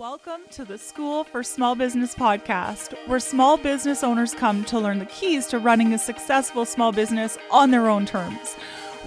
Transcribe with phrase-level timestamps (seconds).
[0.00, 4.98] Welcome to the School for Small Business podcast, where small business owners come to learn
[4.98, 8.56] the keys to running a successful small business on their own terms.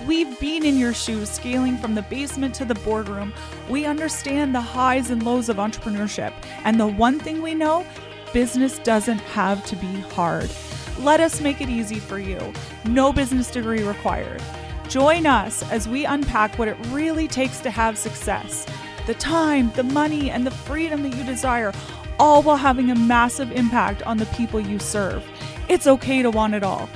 [0.06, 3.34] We've been in your shoes, scaling from the basement to the boardroom.
[3.68, 6.32] We understand the highs and lows of entrepreneurship.
[6.64, 7.84] And the one thing we know
[8.32, 10.52] business doesn't have to be hard.
[11.00, 12.54] Let us make it easy for you.
[12.86, 14.44] No business degree required.
[14.90, 18.68] Join us as we unpack what it really takes to have success
[19.06, 21.74] the time, the money, and the freedom that you desire,
[22.20, 25.24] all while having a massive impact on the people you serve.
[25.70, 26.90] It's okay to want it all.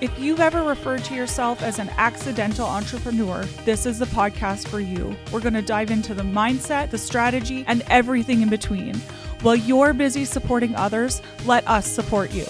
[0.00, 4.80] If you've ever referred to yourself as an accidental entrepreneur, this is the podcast for
[4.80, 5.16] you.
[5.32, 8.96] We're going to dive into the mindset, the strategy, and everything in between.
[9.42, 12.46] While you're busy supporting others, let us support you.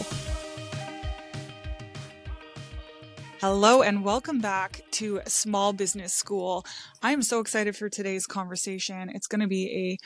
[3.46, 6.64] Hello and welcome back to Small Business School.
[7.02, 9.10] I am so excited for today's conversation.
[9.10, 9.98] It's going to be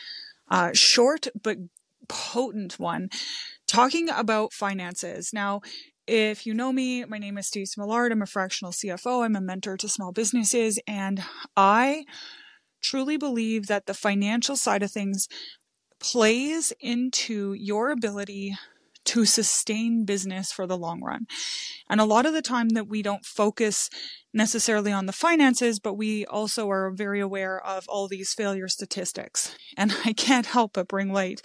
[0.50, 1.56] a uh, short but
[2.08, 3.10] potent one
[3.68, 5.32] talking about finances.
[5.32, 5.60] Now,
[6.04, 8.10] if you know me, my name is Staci Millard.
[8.10, 9.24] I'm a fractional CFO.
[9.24, 11.22] I'm a mentor to small businesses, and
[11.56, 12.06] I
[12.82, 15.28] truly believe that the financial side of things
[16.00, 18.56] plays into your ability
[19.08, 21.26] to sustain business for the long run.
[21.88, 23.88] And a lot of the time that we don't focus
[24.34, 29.56] necessarily on the finances, but we also are very aware of all these failure statistics.
[29.78, 31.40] And I can't help but bring light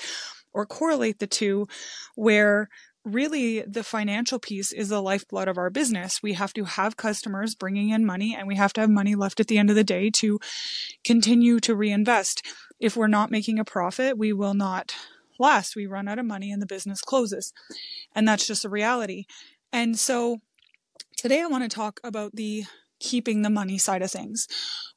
[0.54, 1.68] or correlate the two
[2.16, 2.68] where
[3.06, 6.22] really the financial piece is the lifeblood of our business.
[6.22, 9.40] We have to have customers bringing in money and we have to have money left
[9.40, 10.40] at the end of the day to
[11.06, 12.46] continue to reinvest.
[12.80, 14.96] If we're not making a profit, we will not
[15.40, 15.76] last.
[15.76, 17.54] We run out of money and the business closes.
[18.16, 19.26] And that's just a reality.
[19.72, 20.40] And so
[21.18, 22.66] today I want to talk about the
[23.00, 24.48] keeping the money side of things.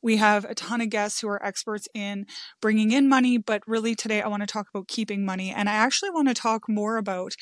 [0.01, 2.27] We have a ton of guests who are experts in
[2.61, 5.51] bringing in money, but really today I want to talk about keeping money.
[5.51, 7.35] And I actually want to talk more about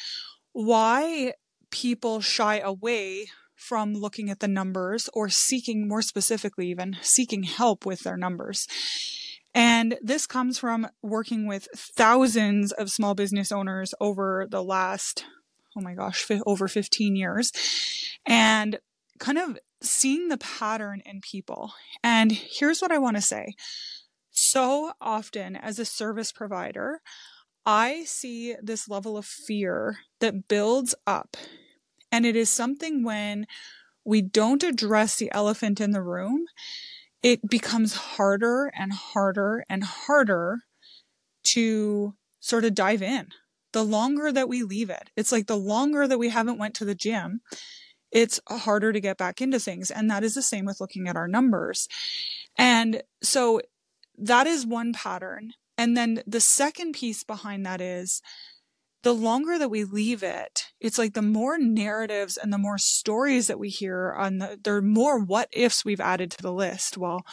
[0.53, 1.35] why
[1.71, 7.85] people shy away from looking at the numbers or seeking, more specifically, even seeking help
[7.85, 8.67] with their numbers.
[9.55, 15.25] And this comes from working with thousands of small business owners over the last,
[15.77, 17.53] oh my gosh, over 15 years.
[18.27, 18.81] And
[19.19, 21.73] kind of seeing the pattern in people.
[22.03, 23.55] And here's what I want to say.
[24.31, 27.01] So often as a service provider,
[27.65, 31.37] I see this level of fear that builds up.
[32.11, 33.47] And it is something when
[34.05, 36.47] we don't address the elephant in the room
[37.25, 40.59] it becomes harder and harder and harder
[41.43, 43.29] to sort of dive in.
[43.73, 46.85] The longer that we leave it, it's like the longer that we haven't went to
[46.85, 47.41] the gym,
[48.13, 49.91] it's harder to get back into things.
[49.91, 51.89] And that is the same with looking at our numbers.
[52.57, 53.63] And so
[54.19, 55.55] that is one pattern.
[55.79, 58.21] And then the second piece behind that is
[59.05, 63.47] the longer that we leave it, it's like the more narratives and the more stories
[63.47, 66.97] that we hear on the, there are more what ifs we've added to the list.
[66.97, 67.25] Well,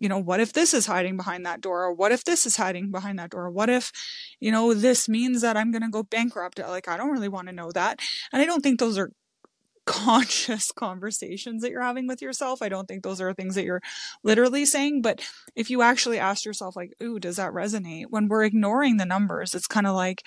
[0.00, 1.84] you know, what if this is hiding behind that door?
[1.84, 3.48] Or what if this is hiding behind that door?
[3.50, 3.92] What if,
[4.40, 6.58] you know, this means that I'm going to go bankrupt?
[6.58, 8.00] Like, I don't really want to know that.
[8.32, 9.12] And I don't think those are
[9.86, 12.62] conscious conversations that you're having with yourself.
[12.62, 13.80] I don't think those are things that you're
[14.24, 15.20] literally saying, but
[15.54, 19.56] if you actually ask yourself like, "Ooh, does that resonate?" When we're ignoring the numbers,
[19.56, 20.22] it's kind of like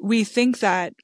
[0.00, 0.94] we think that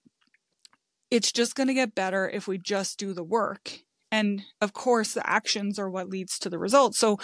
[1.10, 3.81] it's just going to get better if we just do the work.
[4.10, 6.99] And of course, the actions are what leads to the results.
[6.99, 7.19] So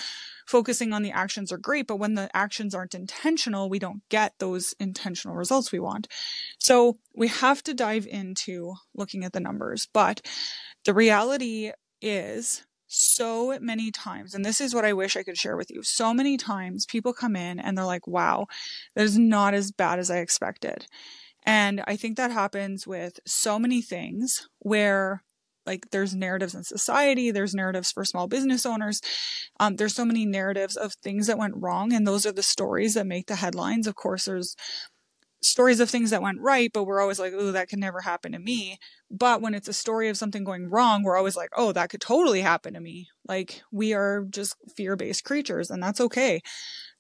[0.47, 4.35] focusing on the actions are great, but when the actions aren't intentional, we don't get
[4.39, 6.09] those intentional results we want.
[6.59, 9.87] So we have to dive into looking at the numbers.
[9.93, 10.21] But
[10.85, 11.71] the reality
[12.03, 15.85] is so many times, and this is what I wish I could share with you.
[15.85, 18.47] So many times people come in and they're like, wow,
[18.97, 20.87] that is not as bad as I expected.
[21.45, 25.23] And I think that happens with so many things where
[25.67, 29.01] like there's narratives in society, there's narratives for small business owners.
[29.59, 32.95] Um, there's so many narratives of things that went wrong, and those are the stories
[32.95, 33.87] that make the headlines.
[33.87, 34.57] Of course, there's
[35.43, 38.33] stories of things that went right, but we're always like, oh, that can never happen
[38.33, 38.79] to me.
[39.11, 42.01] But when it's a story of something going wrong, we're always like, oh, that could
[42.01, 43.09] totally happen to me.
[43.27, 46.41] Like we are just fear based creatures, and that's okay.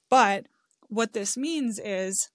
[0.08, 0.46] But
[0.88, 2.30] what this means is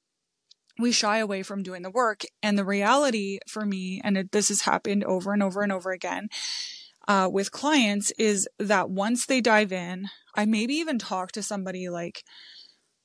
[0.79, 2.23] we shy away from doing the work.
[2.43, 5.91] And the reality for me, and it, this has happened over and over and over
[5.91, 6.29] again
[7.07, 11.89] uh, with clients, is that once they dive in, I maybe even talk to somebody
[11.89, 12.23] like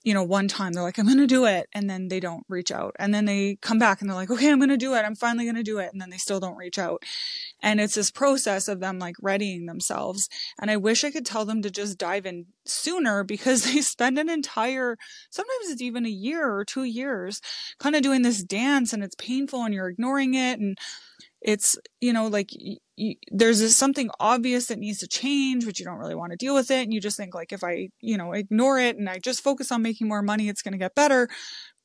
[0.03, 1.69] you know, one time they're like, I'm going to do it.
[1.75, 2.97] And then they don't reach out.
[2.99, 5.05] And then they come back and they're like, okay, I'm going to do it.
[5.05, 5.91] I'm finally going to do it.
[5.93, 7.03] And then they still don't reach out.
[7.63, 10.29] And it's this process of them like readying themselves.
[10.59, 14.19] And I wish I could tell them to just dive in sooner because they spend
[14.19, 14.97] an entire,
[15.29, 17.43] sometimes it's even a year or two years
[17.79, 20.59] kind of doing this dance and it's painful and you're ignoring it.
[20.59, 20.79] And
[21.43, 22.51] it's, you know, like
[23.01, 26.55] you, there's something obvious that needs to change, but you don't really want to deal
[26.55, 26.85] with it.
[26.85, 29.73] And you just think like, if I, you know, ignore it and I just focus
[29.73, 31.29] on making more money, it's going to get better.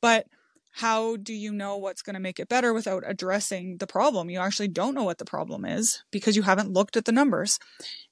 [0.02, 0.26] But
[0.72, 4.28] how do you know what's going to make it better without addressing the problem?
[4.28, 7.58] You actually don't know what the problem is because you haven't looked at the numbers.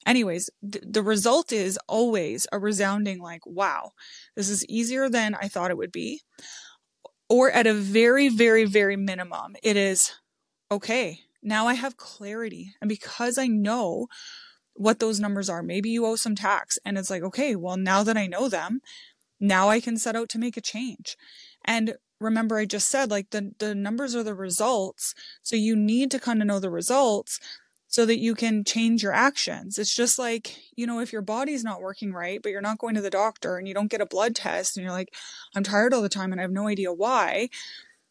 [0.07, 3.91] Anyways, th- the result is always a resounding like, wow,
[4.35, 6.21] this is easier than I thought it would be.
[7.29, 10.15] Or at a very, very, very minimum, it is
[10.71, 12.73] okay, now I have clarity.
[12.81, 14.07] And because I know
[14.73, 18.03] what those numbers are, maybe you owe some tax and it's like, okay, well, now
[18.03, 18.81] that I know them,
[19.39, 21.15] now I can set out to make a change.
[21.63, 25.13] And remember I just said like the the numbers are the results.
[25.43, 27.39] So you need to kind of know the results
[27.87, 29.77] so that you can change your actions.
[29.77, 32.95] It's just like, you know, if your body's not working right, but you're not going
[32.95, 35.13] to the doctor and you don't get a blood test and you're like,
[35.55, 37.49] I'm tired all the time and I have no idea why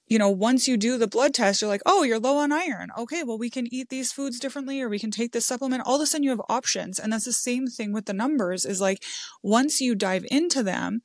[0.06, 2.90] you know, once you do the blood test, you're like, oh, you're low on iron.
[2.96, 5.82] Okay, well, we can eat these foods differently or we can take this supplement.
[5.86, 6.98] All of a sudden you have options.
[6.98, 9.02] And that's the same thing with the numbers is like,
[9.42, 11.00] once you dive into them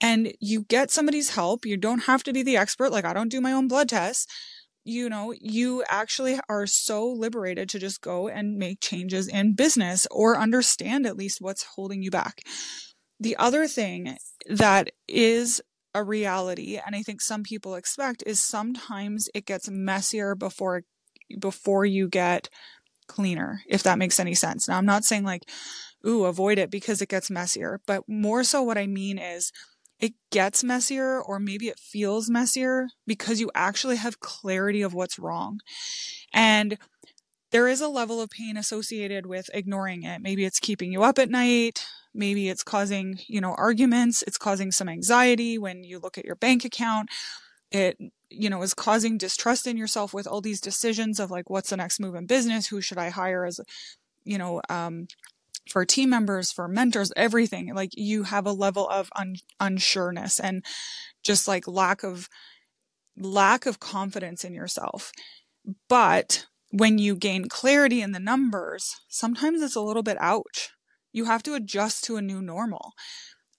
[0.00, 2.90] and you get somebody's help, you don't have to be the expert.
[2.90, 4.26] Like, I don't do my own blood tests.
[4.84, 10.06] You know, you actually are so liberated to just go and make changes in business
[10.10, 12.40] or understand at least what's holding you back.
[13.20, 14.16] The other thing
[14.48, 15.60] that is
[15.94, 20.82] a reality and I think some people expect is sometimes it gets messier before
[21.38, 22.48] before you get
[23.06, 24.68] cleaner, if that makes any sense.
[24.68, 25.42] Now I'm not saying like,
[26.06, 29.52] ooh, avoid it because it gets messier, but more so what I mean is
[29.98, 35.18] it gets messier or maybe it feels messier because you actually have clarity of what's
[35.18, 35.60] wrong.
[36.32, 36.78] And
[37.52, 40.22] there is a level of pain associated with ignoring it.
[40.22, 41.84] Maybe it's keeping you up at night.
[42.14, 44.22] Maybe it's causing, you know, arguments.
[44.26, 47.08] It's causing some anxiety when you look at your bank account.
[47.70, 47.98] It,
[48.28, 51.76] you know, is causing distrust in yourself with all these decisions of like, what's the
[51.76, 52.68] next move in business?
[52.68, 53.60] Who should I hire as,
[54.24, 55.06] you know, um,
[55.70, 57.74] for team members, for mentors, everything.
[57.74, 60.64] Like you have a level of un- unsureness and
[61.22, 62.28] just like lack of,
[63.16, 65.12] lack of confidence in yourself.
[65.88, 70.70] But when you gain clarity in the numbers, sometimes it's a little bit ouch
[71.12, 72.92] you have to adjust to a new normal.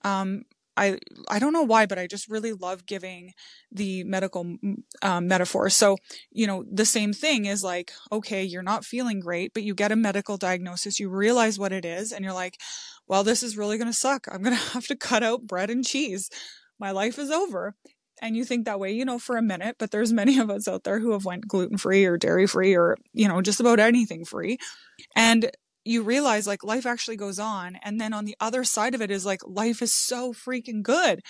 [0.04, 0.44] Um,
[0.78, 0.98] I
[1.30, 3.34] I don't know why, but I just really love giving
[3.72, 4.58] the medical
[5.02, 5.70] um, metaphor.
[5.70, 5.98] So
[6.32, 9.92] you know, the same thing is like, okay, you're not feeling great, but you get
[9.92, 12.58] a medical diagnosis, you realize what it is, and you're like,
[13.08, 14.28] well, this is really going to suck.
[14.32, 16.30] I'm going to have to cut out bread and cheese.
[16.80, 17.76] My life is over.
[18.22, 20.68] And you think that way, you know, for a minute, but there's many of us
[20.68, 23.80] out there who have went gluten free or dairy free or, you know, just about
[23.80, 24.58] anything free.
[25.16, 25.52] And
[25.84, 27.78] you realize like life actually goes on.
[27.84, 31.22] And then on the other side of it is like life is so freaking good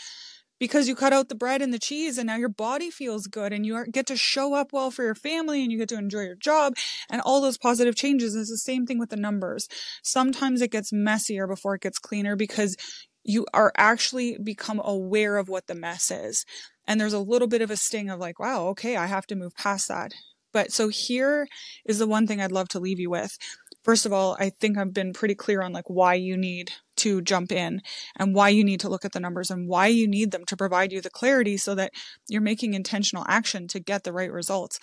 [0.59, 3.51] because you cut out the bread and the cheese and now your body feels good
[3.51, 6.21] and you get to show up well for your family and you get to enjoy
[6.21, 6.75] your job
[7.09, 8.35] and all those positive changes.
[8.35, 9.67] It's the same thing with the numbers.
[10.03, 12.77] Sometimes it gets messier before it gets cleaner because
[13.23, 16.45] you are actually become aware of what the mess is.
[16.87, 19.35] And there's a little bit of a sting of like, wow, okay, I have to
[19.35, 20.13] move past that.
[20.53, 21.47] But so here
[21.85, 23.37] is the one thing I'd love to leave you with
[23.83, 27.21] first of all, I think I've been pretty clear on like why you need to
[27.21, 27.81] jump in
[28.15, 30.57] and why you need to look at the numbers and why you need them to
[30.57, 31.91] provide you the clarity so that
[32.27, 34.79] you're making intentional action to get the right results.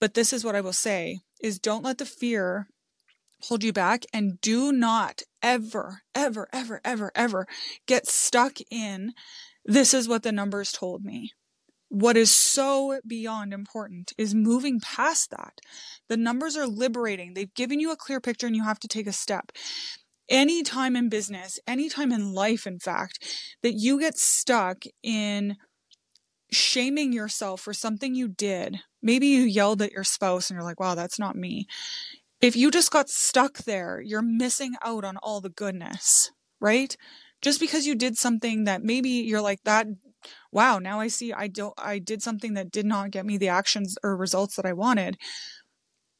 [0.00, 2.68] But this is what I will say is don't let the fear
[3.44, 7.46] hold you back and do not ever, ever, ever, ever, ever
[7.86, 9.12] get stuck in
[9.64, 11.32] this is what the numbers told me
[11.90, 15.60] what is so beyond important is moving past that.
[16.08, 17.34] The numbers are liberating.
[17.34, 19.50] They've given you a clear picture and you have to take a step.
[20.28, 23.18] Any time in business, any time in life, in fact,
[23.64, 25.56] that you get stuck in
[26.52, 28.78] shaming yourself for something you did.
[29.02, 31.66] Maybe you yelled at your spouse and you're like, wow, that's not me.
[32.40, 36.96] If you just got stuck there, you're missing out on all the goodness, right?
[37.42, 39.86] Just because you did something that maybe you're like, that
[40.52, 43.48] wow, now I see I don't I did something that did not get me the
[43.48, 45.16] actions or results that I wanted.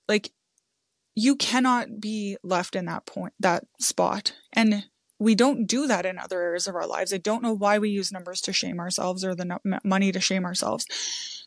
[0.08, 0.30] Like
[1.14, 4.34] you cannot be left in that point that spot.
[4.52, 4.86] And
[5.18, 7.12] we don't do that in other areas of our lives.
[7.12, 10.46] I don't know why we use numbers to shame ourselves or the money to shame
[10.46, 10.86] ourselves.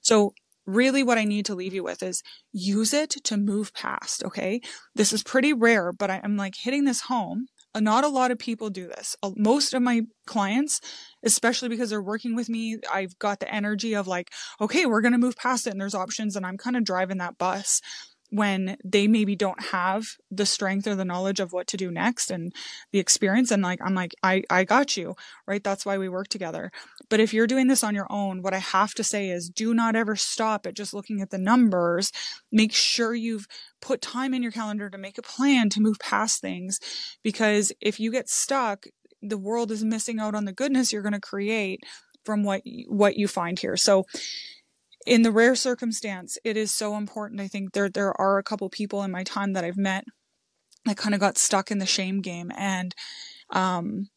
[0.01, 0.33] So
[0.65, 4.23] really what I need to leave you with is use it to move past.
[4.23, 4.61] Okay.
[4.93, 7.47] This is pretty rare, but I'm like hitting this home.
[7.75, 9.15] Uh, not a lot of people do this.
[9.23, 10.79] Uh, most of my clients
[11.23, 12.77] especially because they're working with me.
[12.91, 15.95] I've got the energy of like, okay, we're going to move past it and there's
[15.95, 17.81] options and I'm kind of driving that bus
[18.33, 22.31] when they maybe don't have the strength or the knowledge of what to do next
[22.31, 22.51] and
[22.91, 23.51] the experience.
[23.51, 25.13] And like I'm like I I got you
[25.45, 25.63] right?
[25.63, 26.71] That's why we work together.
[27.11, 29.75] But if you're doing this on your own what I have to say is do
[29.75, 32.11] not ever stop at just looking at the numbers.
[32.51, 33.45] Make sure you've
[33.81, 36.79] put time in your calendar to make a plan to move past things
[37.21, 38.87] because if you get stuck
[39.21, 41.81] the world is missing out on the goodness you're going to create
[42.25, 43.77] from what what you find here.
[43.77, 44.05] So
[45.05, 47.41] in the rare circumstance, it is so important.
[47.41, 50.05] I think there there are a couple people in my time that I've met
[50.85, 52.93] that kind of got stuck in the shame game and
[53.51, 54.09] um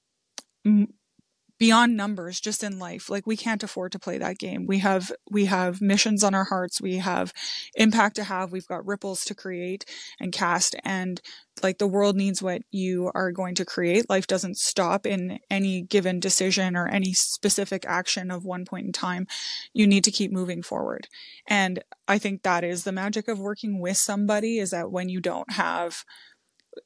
[1.58, 4.66] beyond numbers just in life like we can't afford to play that game.
[4.66, 6.80] We have we have missions on our hearts.
[6.80, 7.32] We have
[7.74, 8.52] impact to have.
[8.52, 9.84] We've got ripples to create
[10.20, 10.76] and cast.
[10.84, 11.20] And
[11.62, 14.10] like the world needs what you are going to create.
[14.10, 18.92] Life doesn't stop in any given decision or any specific action of one point in
[18.92, 19.26] time.
[19.72, 21.08] You need to keep moving forward.
[21.48, 25.20] And i think that is the magic of working with somebody is that when you
[25.20, 26.04] don't have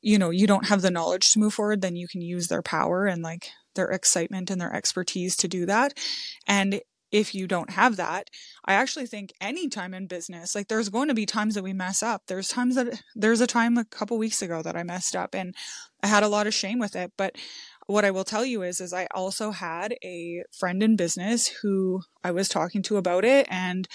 [0.03, 2.63] you know you don't have the knowledge to move forward then you can use their
[2.63, 5.95] power and like their excitement and their expertise to do that.
[6.47, 6.81] And
[7.13, 8.29] if you don't have that,
[8.65, 11.73] I actually think any time in business, like there's going to be times that we
[11.73, 12.23] mess up.
[12.29, 15.55] There's times that there's a time a couple weeks ago that I messed up and
[16.03, 17.13] I had a lot of shame with it.
[17.17, 17.35] But
[17.87, 22.03] what I will tell you is, is I also had a friend in business who
[22.23, 23.89] I was talking to about it and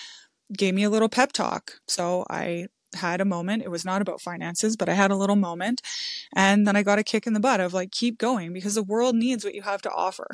[0.56, 1.76] gave me a little pep talk.
[1.88, 3.64] So I had a moment.
[3.64, 5.82] It was not about finances, but I had a little moment.
[6.34, 8.84] And then I got a kick in the butt of like, keep going because the
[8.84, 10.28] world needs what you have to offer.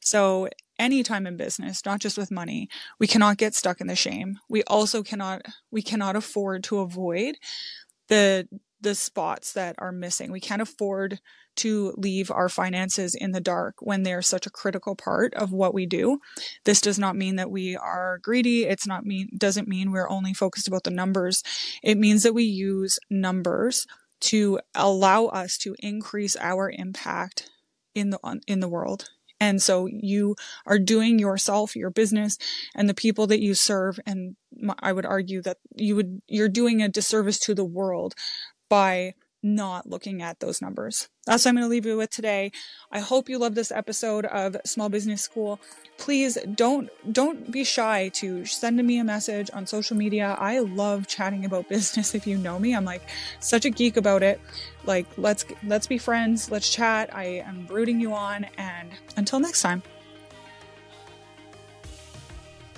[0.00, 4.38] So anytime in business, not just with money, we cannot get stuck in the shame.
[4.48, 7.36] We also cannot, we cannot afford to avoid
[8.08, 8.48] the,
[8.80, 10.32] the spots that are missing.
[10.32, 11.20] We can't afford
[11.56, 15.74] to leave our finances in the dark when they're such a critical part of what
[15.74, 16.18] we do.
[16.64, 18.64] This does not mean that we are greedy.
[18.64, 21.42] It's not mean doesn't mean we're only focused about the numbers.
[21.82, 23.86] It means that we use numbers
[24.20, 27.50] to allow us to increase our impact
[27.94, 29.10] in the in the world.
[29.40, 32.36] And so you are doing yourself, your business,
[32.74, 33.98] and the people that you serve.
[34.06, 34.36] And
[34.80, 38.14] I would argue that you would, you're doing a disservice to the world
[38.70, 41.08] by not looking at those numbers.
[41.26, 42.52] That's what I'm going to leave you with today.
[42.90, 45.60] I hope you love this episode of Small Business School.
[45.96, 50.36] Please don't don't be shy to send me a message on social media.
[50.38, 52.74] I love chatting about business if you know me.
[52.74, 53.08] I'm like
[53.40, 54.40] such a geek about it.
[54.84, 57.14] Like let's let's be friends, let's chat.
[57.14, 59.82] I am rooting you on and until next time.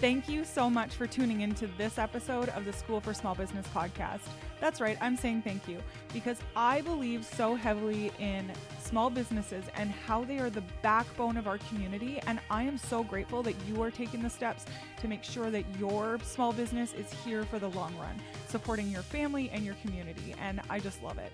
[0.02, 3.64] Thank you so much for tuning into this episode of the School for Small Business
[3.68, 4.22] podcast.
[4.60, 5.78] That's right, I'm saying thank you
[6.12, 11.46] because I believe so heavily in small businesses and how they are the backbone of
[11.46, 12.20] our community.
[12.26, 14.64] And I am so grateful that you are taking the steps
[15.00, 19.02] to make sure that your small business is here for the long run, supporting your
[19.02, 20.34] family and your community.
[20.40, 21.30] And I just love it.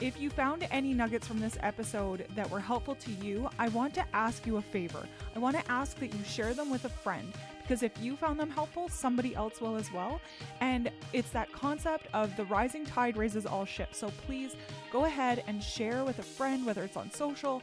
[0.00, 3.92] If you found any nuggets from this episode that were helpful to you, I want
[3.96, 5.06] to ask you a favor.
[5.36, 7.30] I want to ask that you share them with a friend
[7.70, 10.20] because if you found them helpful, somebody else will as well.
[10.60, 13.98] And it's that concept of the rising tide raises all ships.
[13.98, 14.56] So please
[14.90, 17.62] go ahead and share with a friend, whether it's on social,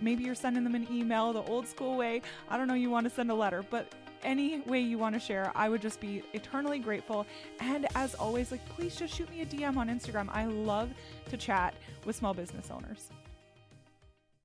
[0.00, 2.22] maybe you're sending them an email the old school way.
[2.48, 5.20] I don't know, you want to send a letter, but any way you want to
[5.20, 7.26] share, I would just be eternally grateful.
[7.58, 10.28] And as always, like please just shoot me a DM on Instagram.
[10.30, 10.90] I love
[11.30, 11.74] to chat
[12.04, 13.08] with small business owners.